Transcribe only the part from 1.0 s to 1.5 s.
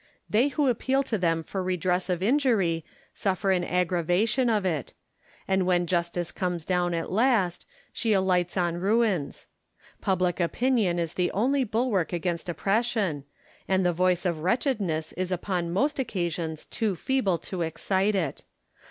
to them